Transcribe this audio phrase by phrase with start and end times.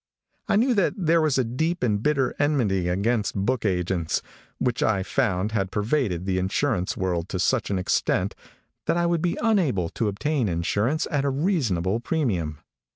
[0.47, 4.23] I knew that there was a deep and bitter enmity against book agents,
[4.57, 8.33] which I found had pervaded the insurance world to such an extent
[8.87, 12.57] that I would be unable to obtain insurance at a reasonable premium.